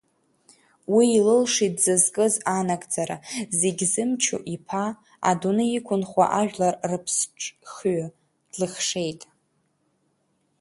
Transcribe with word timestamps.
Уи 0.93 1.05
илылшеит 1.17 1.73
дзызкыз 1.77 2.33
анагӡара, 2.57 3.17
Зегь 3.59 3.83
Зымчу 3.91 4.39
иԥа, 4.55 4.85
Адунеи 5.29 5.71
иқәынхо 5.77 6.23
ажәлар 6.39 6.75
Рыԥсҿыхҩы 6.89 8.05
длыхшеит. 8.51 9.21